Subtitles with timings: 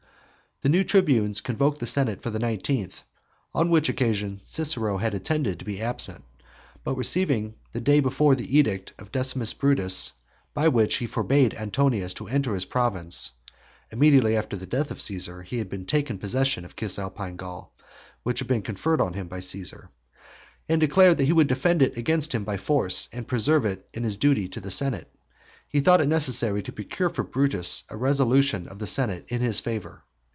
[0.63, 3.01] The new tribunes convoked the senate for the nineteenth,
[3.51, 6.23] on which occasion Cicero had intended to be absent,
[6.83, 10.13] but receiving the day before the edict of Decimus Brutus,
[10.53, 13.31] by which he forbade Antonius to enter his province
[13.91, 17.73] (immediately after the death of Caesar he had taken possession of Cisalpine Gaul,
[18.21, 19.89] which had been conferred on him by Caesar),
[20.69, 24.05] and declared that he would defend it against him by force and preserve it in
[24.05, 25.11] its duty to the senate,
[25.67, 29.59] he thought it necessary to procure for Brutus a resolution of the senate in his
[29.59, 30.03] favour.